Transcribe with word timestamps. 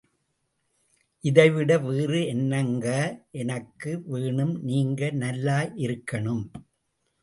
இதைவிட 1.23 1.77
வேறு 1.77 2.21
என்னங்க 2.27 2.87
எனக்கு 3.33 3.91
வேணும் 4.07 4.55
நீங்க 4.63 5.11
நல்லாயிருக்கனும்! 5.15 6.45